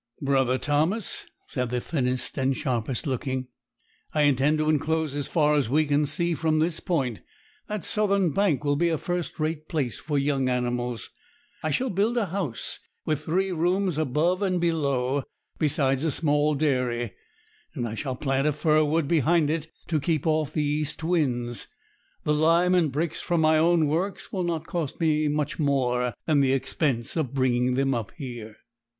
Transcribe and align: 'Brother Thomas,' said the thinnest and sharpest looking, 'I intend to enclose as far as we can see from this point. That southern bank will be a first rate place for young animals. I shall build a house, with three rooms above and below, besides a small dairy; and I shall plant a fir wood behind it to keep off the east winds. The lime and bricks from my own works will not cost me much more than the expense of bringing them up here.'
'Brother 0.19 0.57
Thomas,' 0.57 1.27
said 1.45 1.69
the 1.69 1.79
thinnest 1.79 2.35
and 2.35 2.57
sharpest 2.57 3.05
looking, 3.05 3.49
'I 4.15 4.21
intend 4.23 4.57
to 4.57 4.67
enclose 4.67 5.13
as 5.13 5.27
far 5.27 5.55
as 5.55 5.69
we 5.69 5.85
can 5.85 6.07
see 6.07 6.33
from 6.33 6.57
this 6.57 6.79
point. 6.79 7.21
That 7.67 7.85
southern 7.85 8.31
bank 8.31 8.63
will 8.63 8.75
be 8.75 8.89
a 8.89 8.97
first 8.97 9.39
rate 9.39 9.67
place 9.67 9.99
for 9.99 10.17
young 10.17 10.49
animals. 10.49 11.11
I 11.61 11.69
shall 11.69 11.91
build 11.91 12.17
a 12.17 12.25
house, 12.25 12.79
with 13.05 13.21
three 13.25 13.51
rooms 13.51 13.99
above 13.99 14.41
and 14.41 14.59
below, 14.59 15.21
besides 15.59 16.03
a 16.03 16.09
small 16.11 16.55
dairy; 16.55 17.11
and 17.75 17.87
I 17.87 17.93
shall 17.93 18.15
plant 18.15 18.47
a 18.47 18.53
fir 18.53 18.83
wood 18.83 19.07
behind 19.07 19.51
it 19.51 19.69
to 19.89 19.99
keep 19.99 20.25
off 20.25 20.51
the 20.51 20.63
east 20.63 21.03
winds. 21.03 21.67
The 22.23 22.33
lime 22.33 22.73
and 22.73 22.91
bricks 22.91 23.21
from 23.21 23.41
my 23.41 23.59
own 23.59 23.85
works 23.85 24.33
will 24.33 24.45
not 24.45 24.65
cost 24.65 24.99
me 24.99 25.27
much 25.27 25.59
more 25.59 26.15
than 26.25 26.39
the 26.39 26.53
expense 26.53 27.15
of 27.15 27.35
bringing 27.35 27.75
them 27.75 27.93
up 27.93 28.11
here.' 28.17 28.55